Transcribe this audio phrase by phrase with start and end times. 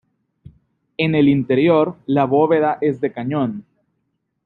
[0.97, 3.65] En el interior, la bóveda es de cañón.